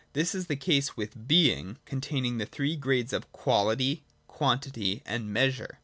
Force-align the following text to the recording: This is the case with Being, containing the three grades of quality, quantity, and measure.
This 0.13 0.33
is 0.33 0.47
the 0.47 0.55
case 0.55 0.97
with 0.97 1.27
Being, 1.27 1.77
containing 1.85 2.39
the 2.39 2.47
three 2.47 2.75
grades 2.75 3.13
of 3.13 3.31
quality, 3.31 4.01
quantity, 4.27 5.03
and 5.05 5.31
measure. 5.31 5.77